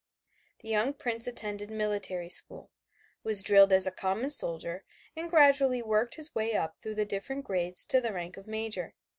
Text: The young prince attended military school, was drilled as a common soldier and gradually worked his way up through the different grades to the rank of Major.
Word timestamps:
The 0.63 0.67
young 0.69 0.95
prince 0.95 1.27
attended 1.27 1.69
military 1.69 2.31
school, 2.31 2.71
was 3.23 3.43
drilled 3.43 3.71
as 3.71 3.85
a 3.85 3.91
common 3.91 4.31
soldier 4.31 4.83
and 5.15 5.29
gradually 5.29 5.83
worked 5.83 6.15
his 6.15 6.33
way 6.33 6.55
up 6.55 6.79
through 6.79 6.95
the 6.95 7.05
different 7.05 7.45
grades 7.45 7.85
to 7.85 8.01
the 8.01 8.11
rank 8.11 8.35
of 8.35 8.47
Major. 8.47 8.95